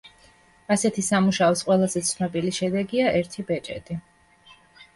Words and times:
ასეთი 0.75 1.03
სამუშაოს 1.07 1.61
ყველაზე 1.67 2.03
ცნობილი 2.09 2.55
შედეგია 2.63 3.13
ერთი 3.23 3.47
ბეჭედი. 3.53 4.01